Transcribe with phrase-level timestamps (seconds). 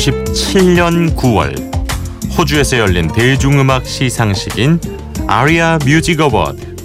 [0.00, 1.70] 1997년 9월
[2.38, 4.80] 호주에서 열린 대중음악 시상식인
[5.26, 6.76] ARIA Music Award.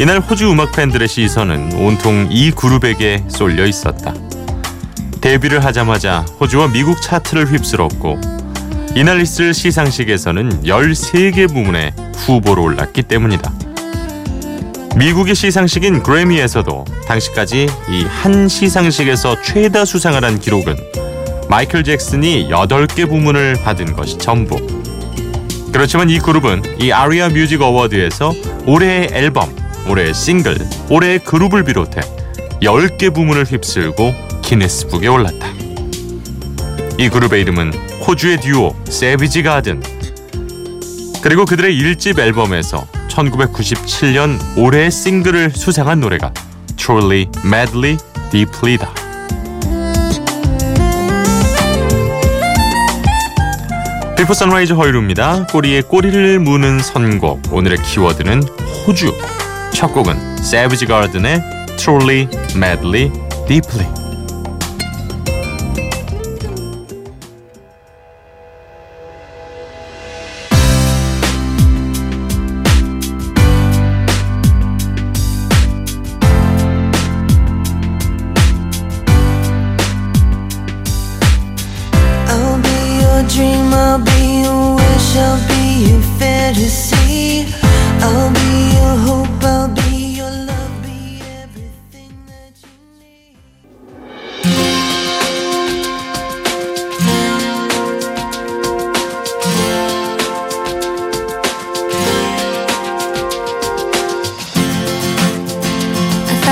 [0.00, 4.14] 이날 호주 음악 팬들의 시선은 온통 이 그룹에게 쏠려 있었다.
[5.20, 8.18] 데뷔를 하자마자 호주와 미국 차트를 휩쓸었고
[8.94, 13.52] 이날 있을 시상식에서는 13개 부문에 후보로 올랐기 때문이다.
[14.96, 20.76] 미국의 시상식인 그래미에서도 당시까지 이 한 시상식에서 최다 수상을 한 기록은
[21.52, 24.56] 마이클 잭슨이 8개 부문을 받은 것이 전부.
[25.70, 28.32] 그렇지만 이 그룹은 이 ARIA Music Award에서
[28.64, 29.54] 올해의 앨범,
[29.86, 30.56] 올해의 싱글,
[30.88, 32.00] 올해의 그룹을 비롯해
[32.62, 35.46] 10개 부문을 휩쓸고 기네스북에 올랐다.
[36.96, 37.74] 이 그룹의 이름은
[38.08, 39.82] 호주의 듀오 Savage Garden.
[41.22, 46.32] 그리고 그들의 1집 앨범에서 1997년 올해의 싱글을 수상한 노래가
[46.78, 47.98] Truly, Madly,
[48.30, 49.11] Deeply다.
[54.22, 55.48] 비포 선라이즈 허이루입니다.
[55.48, 57.52] 꼬리에 꼬리를 무는 선곡.
[57.52, 58.44] 오늘의 키워드는
[58.86, 59.12] 호주.
[59.74, 61.42] 첫 곡은 Savage Garden의
[61.76, 63.10] Truly, Madly,
[63.48, 64.01] Deeply.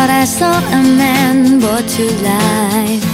[0.09, 3.05] I saw a man brought to life.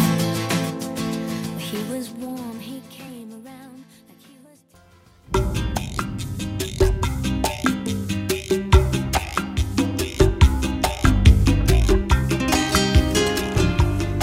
[1.58, 4.60] He was warm, he came around like he was.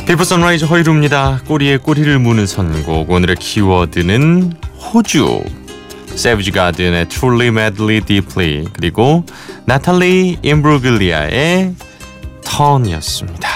[0.05, 1.41] 피부 선라이즈 허이루입니다.
[1.47, 3.09] 꼬리에 꼬리를 무는 선곡.
[3.09, 5.43] 오늘의 키워드는 호주.
[6.15, 9.25] 세브지 가든의 Truly Madly Deeply 그리고
[9.65, 11.73] 나탈리 임브루글리아의
[12.53, 13.49] Torn이었습니다.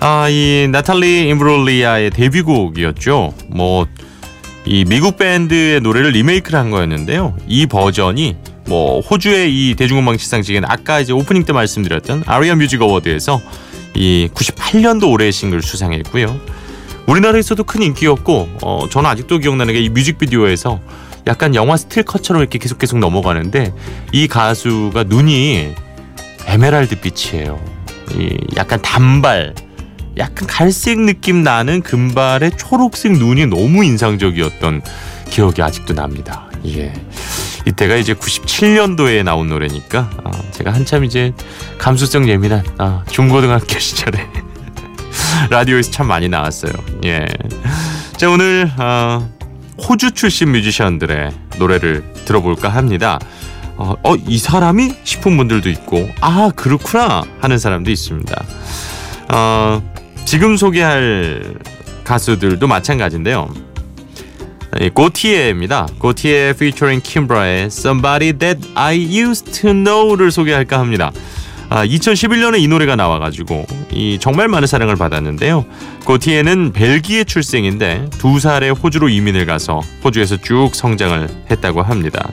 [0.00, 3.32] 아, 이 나탈리 임브롤리아의 데뷔곡이었죠.
[3.48, 3.86] 뭐,
[4.66, 7.34] 이 미국 밴드의 노래를 리메이크를 한 거였는데요.
[7.46, 8.36] 이 버전이
[8.66, 13.40] 뭐 호주의 이 대중음악 시상식에는 아까 이제 오프닝 때 말씀드렸던 ARIA Music Award에서
[13.94, 16.38] 이 98년도 올해의 싱글 수상했고요.
[17.06, 20.78] 우리나라에서도 큰 인기였고 어, 저는 아직도 기억나는 게 이 뮤직비디오에서
[21.26, 23.72] 약간 영화 스틸컷처럼 이렇게 계속 계속 넘어가는데
[24.12, 25.74] 이 가수가 눈이
[26.46, 27.79] 에메랄드 빛이에요.
[28.16, 29.54] 이 약간 단발,
[30.18, 34.82] 약간 갈색 느낌 나는 금발의 초록색 눈이 너무 인상적이었던
[35.30, 36.46] 기억이 아직도 납니다.
[36.66, 36.92] 예.
[37.66, 41.32] 이때가 이제 97년도에 나온 노래니까 아, 제가 한참 이제
[41.78, 44.26] 감수성 예민한 아, 중고등학교 시절에
[45.50, 46.72] 라디오에서 참 많이 나왔어요.
[47.04, 47.26] 예.
[48.16, 49.26] 자 오늘 아,
[49.88, 53.18] 호주 출신 뮤지션들의 노래를 들어볼까 합니다.
[53.80, 58.44] 어, 어, 이 사람이 싶은 분들도 있고, 아, 그렇구나 하는 사람도 있습니다.
[59.32, 59.82] 어,
[60.26, 61.54] 지금 소개할
[62.04, 63.48] 가수들도 마찬가지인데요.
[64.92, 65.88] 고티에입니다.
[65.98, 71.10] 고티에 featuring 킴브라의 Somebody That I Used to Know를 소개할까 합니다.
[71.70, 75.64] 아, 2011년에 이 노래가 나와가지고 이 정말 많은 사랑을 받았는데요.
[76.04, 82.30] 고티에는 벨기에 출생인데 두 살에 호주로 이민을 가서 호주에서 쭉 성장을 했다고 합니다.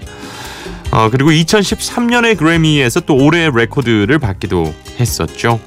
[0.97, 5.60] 어, 그리고 2013년에 그래미에서 또 올해의 레코드를 받기도 했었죠.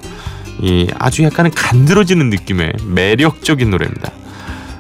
[0.61, 4.11] 이 아주 약간은 간드러지는 느낌의 매력적인 노래입니다.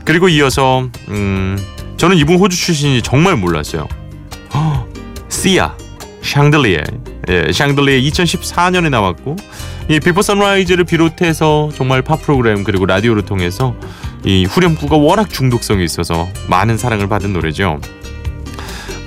[0.04, 1.56] 그리고 이어서 음,
[1.98, 3.86] 저는 이분 호주 출신이 정말 몰랐어요.
[4.52, 4.88] 허,
[5.30, 5.76] 시아
[6.20, 6.82] 샹들리에
[7.28, 9.36] 예, 샹들리에 2014년에 나왔고
[9.88, 13.76] 이 Before Sunrise를 비롯해서 정말 팝 프로그램 그리고 라디오를 통해서
[14.25, 17.80] 이 후렴구가 워낙 중독성이 있어서 많은 사랑을 받은 노래죠.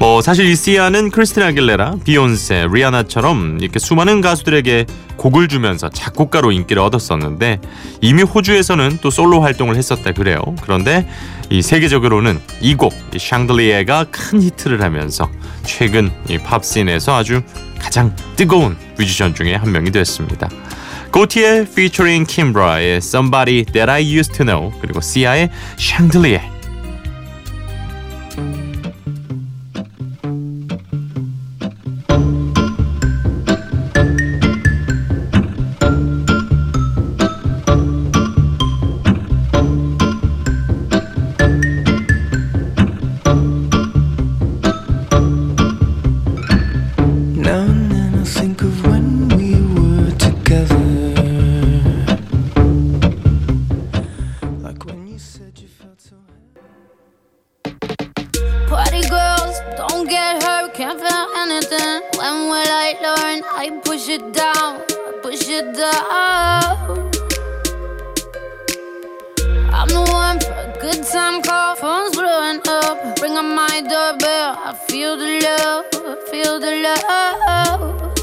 [0.04, 4.86] 뭐 사실 이 시아는 크리스티나 아길레라, 비욘세, 리아나처럼 이렇게 수많은 가수들에게
[5.16, 7.62] 곡을 주면서 작곡가로 인기를 얻었었는데
[8.02, 10.42] 이미 호주에서는 또 솔로 활동을 했었다 그래요.
[10.62, 11.08] 그런데
[11.50, 15.30] 이 세계적으로는 이 곡, 이 샹들리에가 큰 히트를 하면서
[15.64, 17.42] 최근 이 팝씬에서 아주
[17.80, 20.50] 가장 뜨거운 뮤지션 중에 한 명이 됐습니다.
[21.14, 26.53] 고티의 featuring 킴브라의 Somebody That I Used to Know 그리고 시아의 샹들리에
[61.44, 63.44] When will I learn?
[63.52, 64.80] I push it down,
[65.22, 67.12] push it down.
[69.74, 71.76] I'm the one for a good time call.
[71.76, 73.20] Phone's blowing up.
[73.20, 74.56] Ring on my doorbell.
[74.58, 78.23] I feel the love, I feel the love.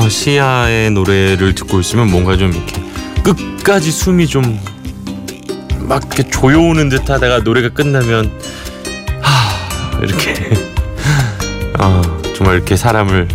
[0.00, 2.82] 아 시아의 노래를 듣고 있으면 뭔가 좀 이렇게
[3.22, 4.80] 끝까지 숨이 좀
[5.90, 8.30] 막 이렇게 조여오는 듯하다가 노래가 끝나면
[9.20, 10.34] 하 이렇게
[11.80, 12.00] 아
[12.36, 13.26] 정말 이렇게 사람을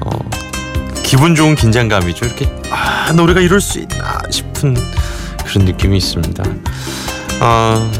[0.00, 0.10] 어,
[1.02, 2.24] 기분 좋은 긴장감이죠.
[2.24, 4.76] 이렇게 아 노래가 이럴 수 있나 싶은
[5.44, 6.44] 그런 느낌이 있습니다.
[7.40, 7.90] 아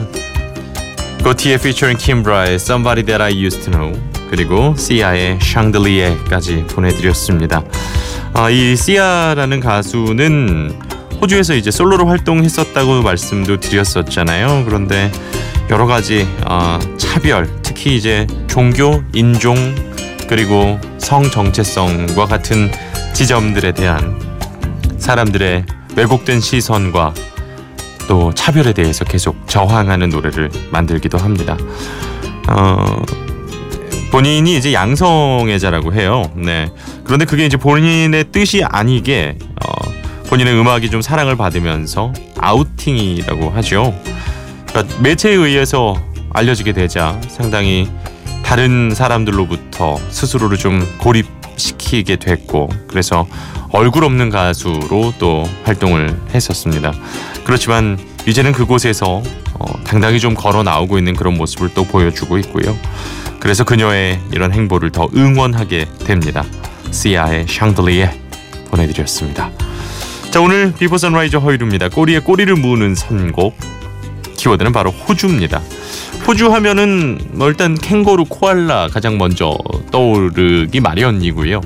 [1.25, 4.01] 고티의 featuring 킴브라의 Somebody That I Used to Know
[4.31, 7.63] 그리고 시아의 샹들리에까지 보내드렸습니다.
[8.35, 10.81] 아, 이 시아라는 가수는
[11.21, 14.65] 호주에서 이제 솔로로 활동했었다고 말씀도 드렸었잖아요.
[14.67, 15.11] 그런데
[15.71, 19.57] 여러 가지 어, 차별, 특히 이제 종교, 인종
[20.29, 22.71] 그리고 성 정체성과 같은
[23.15, 24.21] 지점들에 대한
[24.99, 25.65] 사람들의
[25.97, 27.15] 왜곡된 시선과
[28.09, 31.57] 또 차별에 대해서 계속 저항하는 노래를 만들기도 합니다.
[32.49, 33.03] 어,
[34.17, 36.23] 본인이 이제 양성애자라고 해요.
[36.35, 36.71] 네.
[37.05, 39.91] 그런데 그게 이제 본인의 뜻이 아니게 어,
[40.31, 43.95] 본인의 음악이 좀 사랑을 받으면서 아우팅이라고 하죠.
[44.69, 46.03] 그러니까 매체에 의해서
[46.33, 47.91] 알려지게 되자 상당히
[48.43, 53.27] 다른 사람들로부터 스스로를 좀 고립시키게 됐고 그래서
[53.71, 56.95] 얼굴 없는 가수로 또 활동을 했었습니다.
[57.45, 59.23] 그렇지만 이제는 그곳에서
[59.59, 62.75] 어, 당당히 좀 걸어 나오고 있는 그런 모습을 또 보여주고 있고요.
[63.47, 66.45] 그래서 그녀의 이런 행보를 더 응원하게 됩니다.
[66.91, 68.11] 시아의 샹들리에
[68.73, 69.53] 보내드렸습니다.
[70.33, 71.91] 자 오늘 Before Sunrise 허일후입니다.
[71.91, 73.57] 꼬리에 꼬리를 무는 선곡
[74.37, 75.63] 키워드는 바로 호주입니다.
[76.27, 79.57] 호주 하면은 뭐 일단 캥거루, 코알라 가장 먼저
[79.93, 81.61] 떠오르기 마련이고요.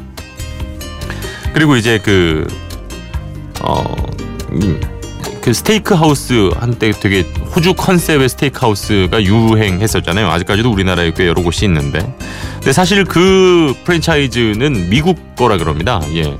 [1.54, 2.46] 그리고 이제 그
[3.62, 3.82] 어,
[4.52, 4.78] 음,
[5.40, 7.24] 그 스테이크 하우스 한때 되게
[7.54, 10.30] 호주 컨셉의 스테이크 하우스가 유행했었잖아요.
[10.30, 11.98] 아직까지도 우리나라에 꽤 여러 곳이 있는데.
[12.54, 16.00] 근데 사실 그 프랜차이즈는 미국 거라 그럽니다.
[16.14, 16.36] 예.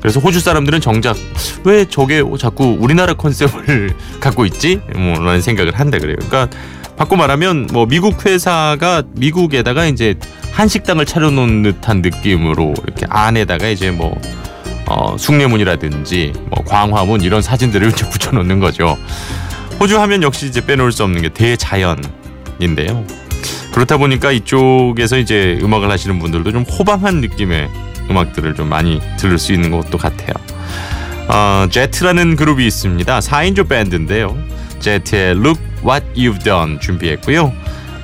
[0.00, 1.16] 그래서 호주 사람들은 정작
[1.64, 4.80] 왜 저게 자꾸 우리나라 컨셉을 갖고 있지?
[4.94, 6.16] 뭐 라는 생각을 한다 그래요.
[6.16, 6.48] 그러니까
[6.96, 10.16] 바꿔 말하면 뭐 미국 회사가 미국에다가 이제
[10.52, 14.20] 한식당을 차려놓은 듯한 느낌으로 이렇게 안에다가 이제 뭐
[14.86, 18.98] 어, 숭례문이라든지 뭐 광화문 이런 사진들을 이제 붙여놓는 거죠.
[19.80, 23.04] 호주 하면 역시 이제 빼놓을 수 없는 게 대자연인데요.
[23.72, 27.68] 그렇다 보니까 이쪽에서 이제 음악을 하시는 분들도 좀 호방한 느낌의
[28.10, 30.32] 음악들을 좀 많이 들을 수 있는 것도 같아요.
[31.28, 33.18] 어, 제트라는 그룹이 있습니다.
[33.20, 34.36] 4인조 밴드인데요.
[34.80, 37.52] 제트의 Look What You've Done 준비했고요.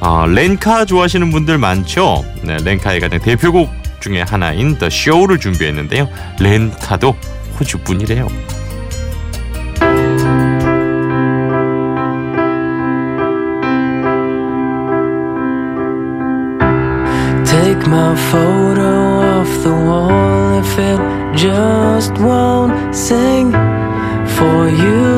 [0.01, 2.25] 어, 렌카 좋아하시는 분들 많죠?
[2.43, 3.71] 네, 렌카의 가장 대표곡
[4.01, 6.09] 중에 하나인 The Show를 준비했는데요.
[6.39, 7.17] 렌카도
[7.59, 8.29] 호주 분이래요.
[17.91, 21.01] My photo off the wall if it
[21.35, 23.51] just won't sing
[24.37, 25.09] for you.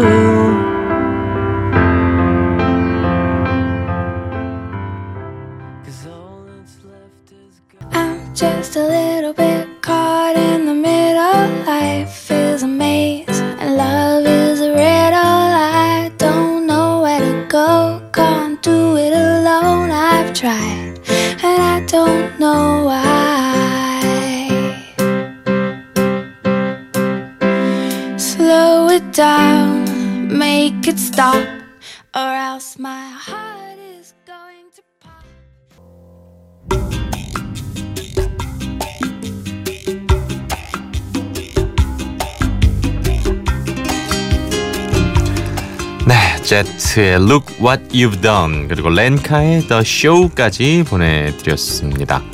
[7.93, 11.49] I'm just a little bit caught in the middle.
[11.67, 15.49] Life is a maze, and love is a riddle.
[15.93, 19.91] I don't know where to go, can't do it alone.
[19.91, 20.80] I've tried,
[21.91, 24.01] don't know why.
[28.17, 31.45] Slow it down, make it stop,
[32.15, 33.40] or else my heart
[46.51, 52.25] Jet의 Look What You've Done 그리고 Lenka의 The Show까지 보내드렸습니다.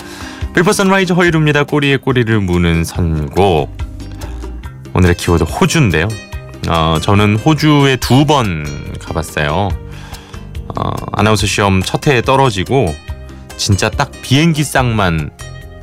[0.55, 1.65] Before Sunrise 허일후입니다.
[1.65, 3.77] 꼬리에 꼬리를 무는 선곡
[4.95, 6.09] 오늘의 키워드 호주인데요.
[6.67, 8.65] 어, 저는 호주에 두 번
[9.01, 9.69] 가봤어요.
[10.79, 12.95] 어, 아나운서 시험 첫 해에 떨어지고
[13.59, 15.29] 진짜 딱 비행기 삯만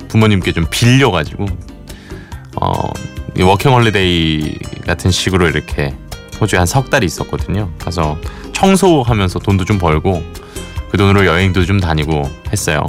[0.08, 1.46] 부모님께 좀 빌려가지고
[2.60, 2.90] 어,
[3.40, 5.94] 워킹 홀리데이 같은 식으로 이렇게
[6.44, 7.70] 호주에 한 석 달 있었거든요.
[7.80, 8.18] 가서
[8.52, 10.22] 청소하면서 돈도 좀 벌고
[10.92, 12.86] 그 돈으로 여행도 좀 다니고 했어요.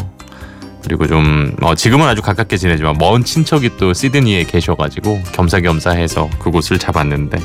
[0.82, 7.38] 그리고 좀 어, 지금은 아주 가깝게 지내지만 먼 친척이 또 시드니에 계셔가지고 겸사겸사해서 그곳을 잡았는데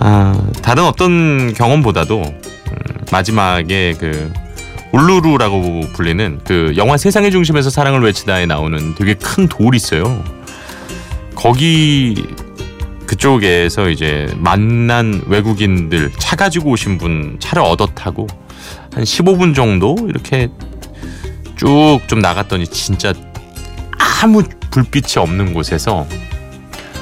[0.00, 2.76] 아, 다른 어떤 경험보다도 음,
[3.10, 4.30] 마지막에 그
[4.92, 10.22] 울루루라고 불리는 그 영화 세상의 중심에서 사랑을 외치다에 나오는 되게 큰 돌이 있어요.
[11.34, 12.26] 거기
[13.16, 18.26] 그쪽에서 이제 만난 외국인들 차 가지고 오신 분 차를 얻어 타고
[18.94, 20.48] 한 15분 정도 이렇게
[21.56, 23.12] 쭉 좀 나갔더니 진짜
[24.22, 26.06] 아무 불빛이 없는 곳에서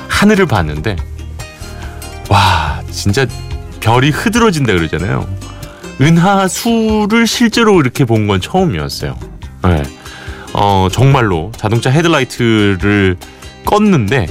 [0.08, 0.96] 하늘을 봤는데
[2.28, 3.24] 와 진짜
[3.78, 5.28] 별이 흐드러진다 그러잖아요.
[6.00, 9.16] 은하수를 실제로 이렇게 본 건 처음이었어요.
[9.62, 9.82] 네.
[10.54, 13.16] 어 정말로 자동차 헤드라이트를
[13.64, 14.28] 껐는데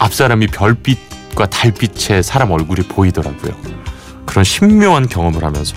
[0.00, 3.52] 앞 사람이 별빛과 달빛에 사람 얼굴이 보이더라고요.
[4.26, 5.76] 그런 신묘한 경험을 하면서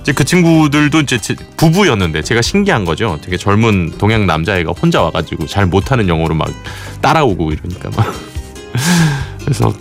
[0.00, 3.18] 이제 그 친구들도 이제 제- 부부였는데 제가 신기한 거죠.
[3.22, 6.48] 되게 젊은 동양 남자애가 혼자 와가지고 잘 못하는 영어로 막
[7.00, 8.12] 따라오고 이러니까 막
[9.44, 9.72] 그래서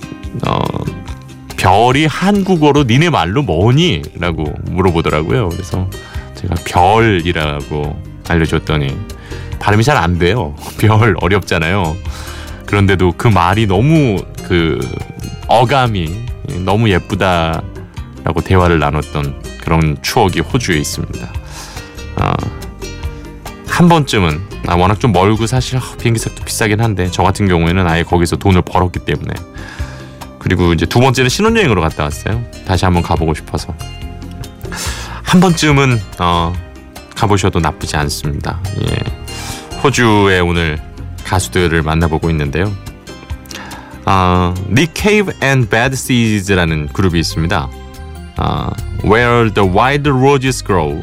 [0.47, 0.59] 어
[1.57, 5.49] 별이 한국어로 니네 말로 뭐니?라고 물어보더라고요.
[5.49, 5.87] 그래서
[6.35, 8.95] 제가 별이라고 알려줬더니
[9.59, 10.55] 발음이 잘 안 돼요.
[10.79, 11.95] 별 어렵잖아요.
[12.71, 14.79] 그런데도 그 말이 너무 그
[15.49, 16.09] 어감이
[16.63, 21.27] 너무 예쁘다라고 대화를 나눴던 그런 추억이 호주에 있습니다.
[22.15, 22.33] 아,
[23.67, 28.03] 한 번쯤은 아, 워낙 좀 멀고 사실 아, 비행기값도 비싸긴 한데 저 같은 경우에는 아예
[28.03, 29.33] 거기서 돈을 벌었기 때문에
[30.39, 32.41] 그리고 이제 두 번째는 신혼여행으로 갔다 왔어요.
[32.65, 33.75] 다시 한번 가보고 싶어서
[35.23, 36.53] 한 번쯤은 어,
[37.17, 38.61] 가보셔도 나쁘지 않습니다.
[38.81, 39.77] 예.
[39.83, 40.79] 호주에 오늘
[41.31, 42.75] 가수들을 만나보고 있는데요.
[44.03, 47.69] 아, Nick Cave and Bad Seeds라는 그룹이 있습니다.
[48.35, 48.69] 아,
[49.05, 51.01] Where the Wild Roses Grow.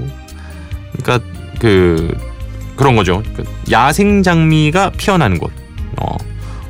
[0.92, 1.26] 그러니까
[1.58, 2.14] 그
[2.76, 3.22] 그런 거죠.
[3.34, 5.50] 그 야생 장미가 피어나는 곳.
[5.96, 6.16] 어,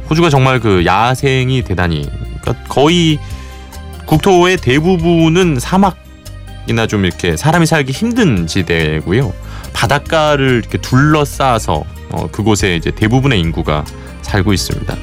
[0.09, 2.09] 호주가 정말 그 야생이 대단히
[2.41, 3.19] 그러니까 거의
[4.07, 9.35] 국토의 대부분은 사막이나 좀 이렇게 사람이 살기 힘든 지대고요.
[9.73, 13.85] 바닷가를 이렇게 둘러싸서 어, 그곳에 이제 대부분의 인구가
[14.23, 14.97] 살고 있습니다.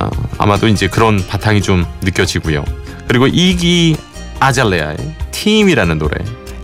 [0.00, 2.64] 어, 아마도 이제 그런 바탕이 좀 느껴지고요.
[3.06, 3.96] 그리고 이기
[4.40, 4.96] 아잘레아의
[5.30, 6.16] 팀이라는 노래.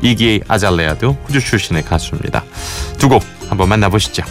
[0.03, 2.43] 이기 아잘레아도 호주 출신의 가수입니다.
[2.99, 4.23] 두 곡 한번 만나보시죠.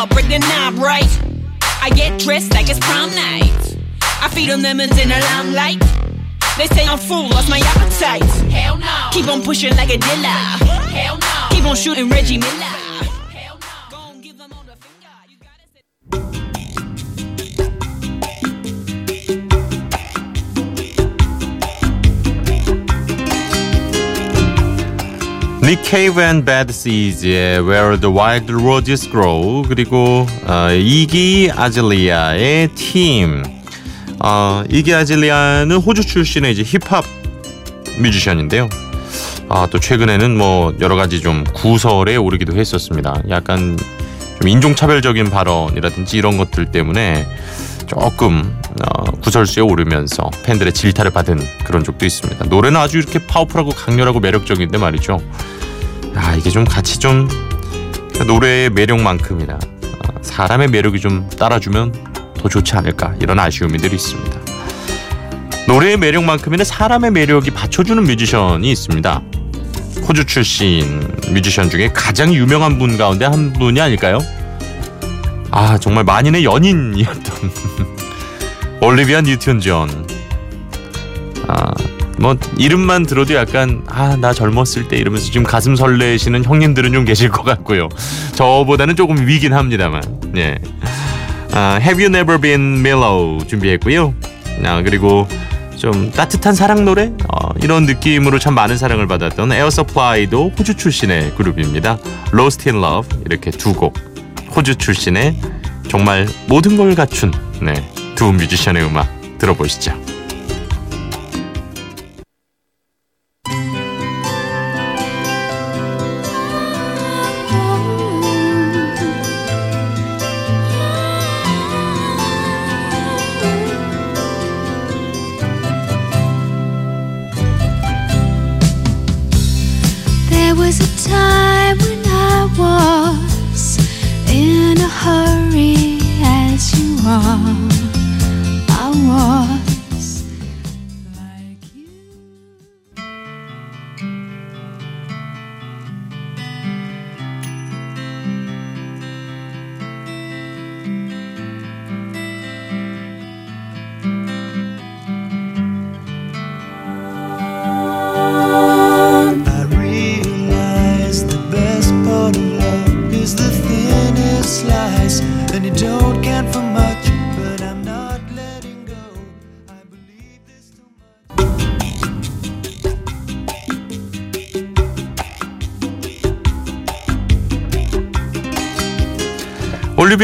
[0.00, 1.12] Up, break the knob right.
[1.82, 3.76] I get dressed like it's prom night.
[4.22, 5.80] I feed on lemons in a limelight.
[6.56, 8.22] They say I'm full, lost my appetite.
[8.50, 9.08] Hell no.
[9.12, 10.40] Keep on pushing like a dealer.
[10.96, 11.46] Hell no.
[11.50, 12.50] Keep on shooting Reggie Miller.
[12.50, 13.66] Hell no.
[25.70, 33.44] Nick Cave and Bad Seeds의 Where the Wild Roses Grow 그리고 어, 이기 아질리아의 팀.
[34.18, 37.04] 어, 이기 아질리아는 호주 출신의 이제 힙합
[38.00, 38.68] 뮤지션인데요.
[39.48, 43.22] 아, 또 최근에는 뭐 여러 가지 좀 구설에 오르기도 했었습니다.
[43.28, 43.78] 약간
[44.40, 47.28] 좀 인종차별적인 발언이라든지 이런 것들 때문에
[47.86, 52.46] 조금 어, 구설수에 오르면서 팬들의 질타를 받은 그런 적도 있습니다.
[52.46, 55.20] 노래는 아주 이렇게 파워풀하고 강렬하고 매력적인데 말이죠.
[56.14, 57.28] 아 이게 좀 같이 좀
[58.26, 61.92] 노래의 매력만큼이나 어, 사람의 매력이 좀 따라주면
[62.38, 64.40] 더 좋지 않을까 이런 아쉬움이 늘 있습니다.
[65.66, 69.22] 노래의 매력만큼이나 사람의 매력이 받쳐주는 뮤지션이 있습니다.
[70.08, 71.00] 호주 출신
[71.32, 74.18] 뮤지션 중에 가장 유명한 분 가운데 한 분이 아닐까요?
[75.50, 77.50] 아 정말 만인의 연인이었던
[78.80, 80.06] 올리비아 뉴튼 존.
[81.46, 81.72] 아
[82.20, 87.30] 뭐 이름만 들어도 약간 아 나 젊었을 때 이러면서 지금 가슴 설레시는 형님들은 좀 계실
[87.30, 87.88] 것 같고요.
[88.34, 90.02] 저보다는 조금 위긴 합니다만.
[90.36, 90.58] 예.
[91.52, 94.14] 아, Have You Never Been Mellow 준비했고요.
[94.64, 95.26] 아, 그리고
[95.76, 101.34] 좀 따뜻한 사랑 노래 어, 이런 느낌으로 참 많은 사랑을 받았던 Air Supply도 호주 출신의
[101.36, 101.98] 그룹입니다.
[102.34, 103.94] Lost in Love 이렇게 두 곡
[104.54, 105.36] 호주 출신의
[105.88, 107.72] 정말 모든 걸 갖춘 네,
[108.16, 109.08] 두 뮤지션의 음악
[109.38, 109.94] 들어보시죠.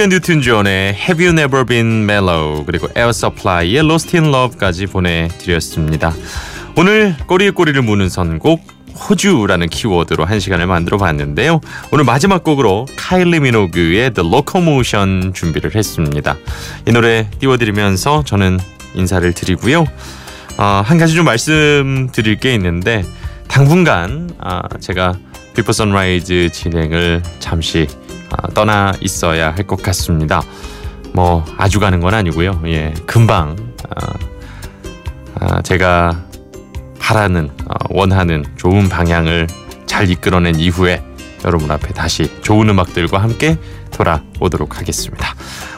[0.09, 6.15] 뉴튼 존의 Have You Never Been Mellow 그리고 Air Supply의 Lost in Love까지 보내드렸습니다.
[6.77, 8.63] 오늘 꼬리에 꼬리를 무는 선곡
[8.95, 11.61] 호주라는 키워드로 한 시간을 만들어 봤는데요.
[11.91, 16.37] 오늘 마지막 곡으로 카일리 미노그의 The Locomotion 준비를 했습니다.
[16.87, 18.59] 이 노래 띄워드리면서 저는
[18.95, 19.87] 인사를 드리고요.
[20.59, 23.05] 어, 한 가지 좀 말씀드릴 게 있는데
[23.49, 25.15] 당분간 아, 제가
[25.55, 28.06] Before Sunrise 진행을 잠시 아,
[28.55, 30.43] 떠나 있어야 할 것 같습니다.
[31.13, 32.61] 뭐 아주 가는 건 아니고요.
[32.67, 33.57] 예, 금방
[33.89, 34.13] 아,
[35.41, 36.23] 아, 제가
[36.99, 39.47] 바라는 어, 원하는 좋은 방향을
[39.87, 41.03] 잘 이끌어낸 이후에
[41.45, 43.57] 여러분 앞에 다시 좋은 음악들과 함께
[43.93, 45.35] 돌아오도록 하겠습니다.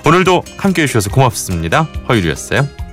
[0.06, 1.82] 오늘도 함께 해주셔서 고맙습니다.
[2.08, 2.87] 허일후였어요.